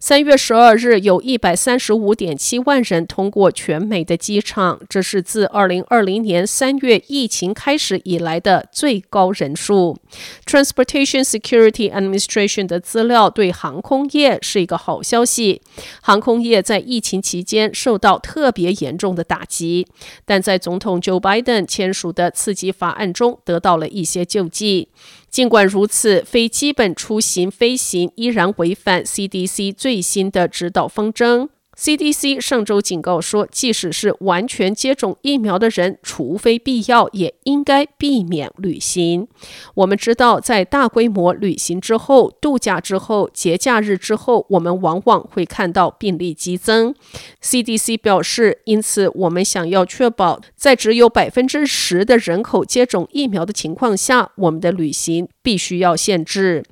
[0.00, 9.98] 三月十二日，有一百三十五点七万人通过全美的机场，这是自二零二零年三月疫情开始以来的最高人数。
[10.46, 15.60] Transportation Security Administration 的资料对航空业是一个好消息。
[16.00, 19.86] 航空业在疫情期间受到特别严重的打击，
[20.24, 24.88] 但在总统 Joe Biden 签署的刺激法案中得到了一些救济。
[25.30, 31.48] 尽管如此，非基本出行飞行依然违反 CDC 最新的指导方针。
[31.78, 39.28] CDC 上周警告说，即使是完全接种疫苗的人，除非必要，也应该避免旅行。
[39.74, 46.92] 我们知道，在大规模旅行之后、度假之后、节假日之后，我们往往会看到病例激增。
[47.40, 56.64] CDC 表示，因此我们想要确保，在只有百分之十的人口接种疫苗的情况下，我们的旅行必须要限制。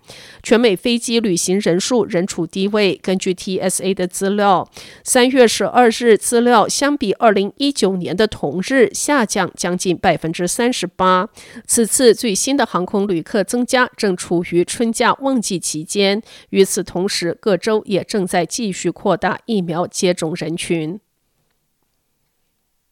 [0.42, 2.98] 全美飞机旅行人数仍处低位。
[3.00, 4.68] 根据 TSA 的资料，
[5.04, 11.28] 三月十二日资料相比二零一九年的同日下降将近百分之三十八。
[11.66, 16.22] 此次最新的航空旅客增加正处于春假旺季期间。
[16.50, 21.00] 与此同时，各州也正在继续扩大疫苗接种人群。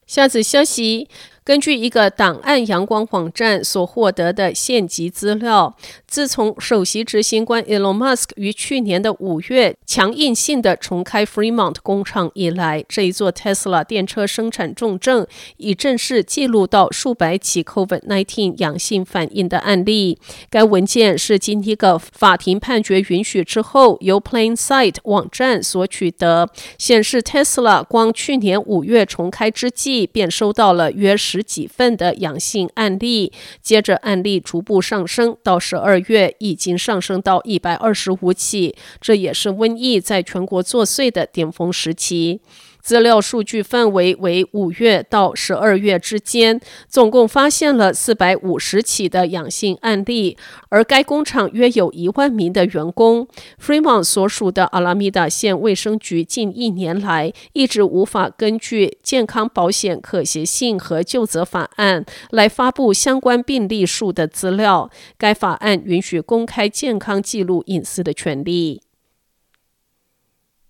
[0.06, 1.08] 下次消息。
[1.44, 15.26] 根据一个档案阳光网站所获得的县级资料，自从首席执行官 Elon Musk 于去年的五月强硬性的重开 Fremont 工厂以来，这一座 Tesla 电车生产重镇
[15.58, 20.18] 已正式记录到数百起 COVID-19 阳性反应的案例。
[20.48, 26.48] 该文件是经一个法庭判决允许之后，由 Plain Sight 网站所取得，
[26.78, 42.40] 显示 Tesla 光去年五月重开之际便收到了约十十几份的阳性案例，接着案例逐步上升，到十二月已经上升到一百二十五起，这也是瘟疫在全国作祟的巅峰时期。
[42.84, 50.36] 资料数据范围为五月到十二月之间，总共发现了四百五十起的阳性案例，
[50.68, 53.26] 而该工厂约有一万名的员工。
[53.58, 64.90] Fremont 所属的阿拉米达县卫生局近一年来一直无法根据健康保险可携性和就责法案来发布相关病例数的资料。
[65.16, 68.83] 该法案允许公开健康记录隐私的权利。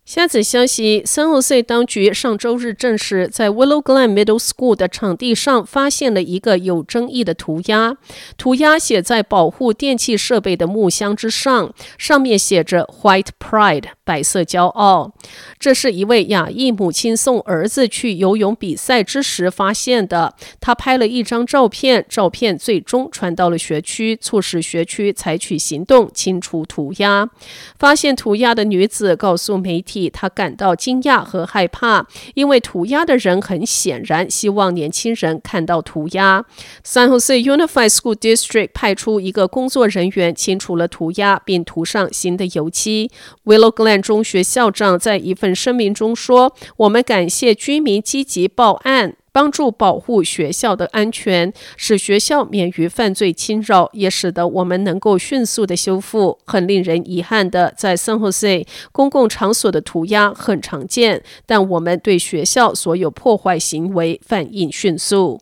[0.05, 7.97] 下则消息，San Jose 当局上周日证实，在 Willow Glen Middle School 的场地上发现了一个有争议的涂鸦。
[8.37, 15.15] 涂鸦写在保护电气设备的木箱之上，上面写着 “White Pride”（ 白色骄傲）。
[15.59, 20.35] 这是一位亚裔母亲送儿子去游泳比赛之时发现的。
[20.61, 27.31] 他拍了一张照片，照片最终传到了学区，促使学区采取行动清除涂鸦。
[27.79, 29.94] 发现涂鸦的女子告诉媒体。
[30.13, 36.45] 他感到惊讶和害怕，因为涂鸦的人很显然希望年轻人看到涂鸦。
[36.85, 43.11] San Jose Unified School District 派出一个工作人员清除了涂鸦，并涂上新的油漆。
[43.45, 56.39] Willow Glen 中学校长在一份声明中说：“我们感谢居民积极报案。”帮助保护学校的安全，使学校免于犯罪侵扰，也使得我们能够迅速的修复。
[56.45, 65.41] 很令人遗憾的，在 San Jose 公共场所的涂鸦很常见，但我们对学校所有破坏行为反应迅速。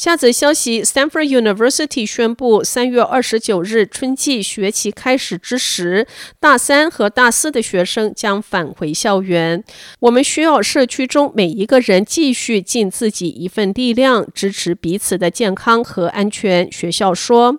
[0.00, 6.06] 下则消息：Stanford University 宣布，三月二十九日春季学期开始之时，
[6.40, 9.62] 大三和大四的学生将返回校园。
[9.98, 16.72] 我们需要社区中每一个人继续尽自己一份力量，支持彼此的健康和安全。
[16.72, 17.58] 学校说。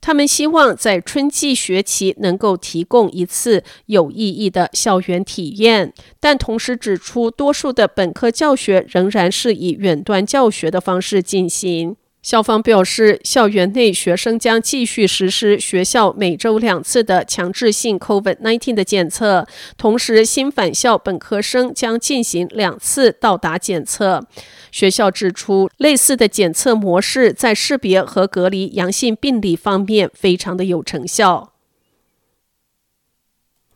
[0.00, 11.96] 他们希望在春季学期能够提供一次有意义的校园体验，但同时指出，多数的本科教学仍然是以远端教学的方式进行。
[12.28, 19.46] 校方表示，校园内学生将继续实施学校每周两次的强制性 COVID-19 的检测，
[19.78, 24.26] 同时新返校本科生将进行两次到达检测。
[24.70, 31.54] 学校指出，类似的检测模式在识别和隔离阳性病例方面非常的有成效。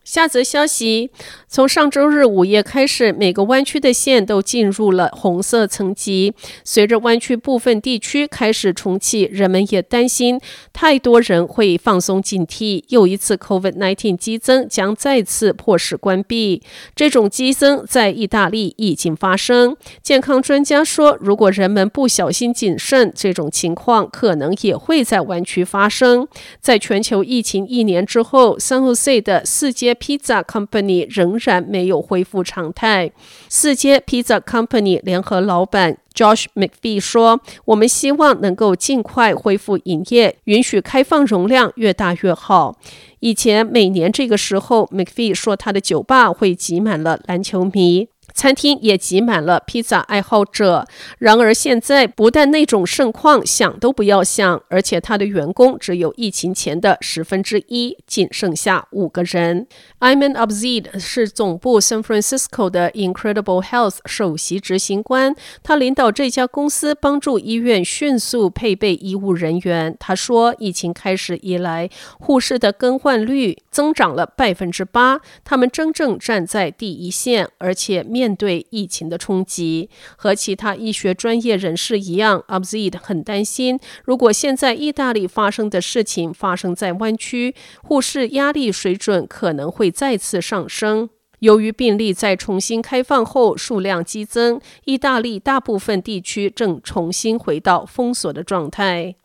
[0.04, 1.10] 下则消息：
[1.46, 6.34] 从上周日午夜开始，每个湾区的县都进入了红色层级。
[6.64, 10.40] 随着湾区部分地区开始重启，人们也担心
[10.72, 16.62] 太多人会放松警惕，又一次 COVID-19 激增将再次迫使关闭。
[16.96, 19.76] 这种激增在意大利已经发生。
[20.02, 26.26] 健康专家说，如果人们不小心谨慎，这种情况可能也会在湾区发生。
[26.60, 33.12] 在全球疫情一年之后，San Jose 的四街 Pizza Company 仍然没有恢复常态。
[33.48, 42.76] 四街 Pizza Company 联合老板 Josh McPhee 说：“我们希望能够尽快恢复营业，允许开放容量越大越好。
[43.20, 50.86] 以前每年这个时候，McPhee 说他的酒吧会挤满了篮球迷。”餐厅也挤满了披萨爱好者。
[51.18, 59.66] 然而，现在不但那种盛况想都不要想，而且他的员工只有疫情前的十分之一，仅剩下五个人。
[60.00, 69.94] Iman Abzeid 是总部 San Francisco 的 Incredible Health 首席执行官，他领导这家公司帮助医院迅速配备医务人员。
[70.00, 78.21] 他说，疫情开始以来，护士的更换率增长了百分之八，他们真正站在第一线，而且面。
[78.22, 87.52] 面对疫情的冲击，和其他医学专业人士一样，Abzeid 很担心，如果现在意大利发生的事情发生在湾区，
[87.82, 91.10] 护士压力水准可能会再次上升。
[91.40, 99.16] 由于病例在重新开放后数量激增，意大利大部分地区正重新回到封锁的状态。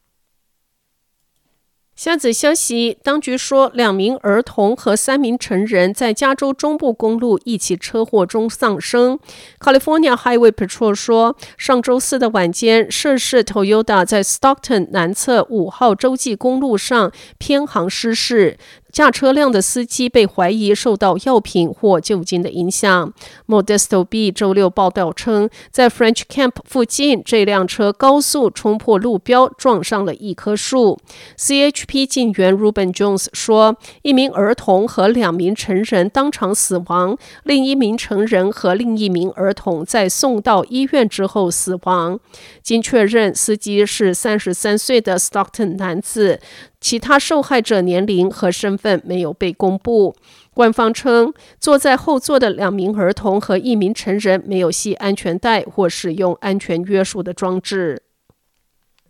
[1.97, 9.17] 下子消息，当局说，两名儿童和三名成人在加州中部公路一起车祸中丧生。
[9.59, 18.59] California Highway Patrol 说，上周四的晚间，涉事 Toyota 在 Stockton 南侧五号洲际公路上偏航失事。
[18.97, 23.13] 驾车辆的司机被怀疑受到药品或酒精的影响。
[23.45, 30.97] Modesto B 周六报道称，在 French Camp 附近，这辆车高速冲破路标，撞上了一棵树。
[31.37, 42.19] CHP 警员 Ruben Jones 说，一名儿童和两名成人当场死亡，另一名成人和另一名儿童在送到医院之后死亡。
[42.63, 46.39] 经确认，司机是三十三岁的 Stockton 男子。
[46.79, 50.15] 其他受害者年龄和身份没有被公布。
[50.53, 58.03] 官方称，坐在后座的两名儿童和一名成人没有系安全带或使用安全约束的装置。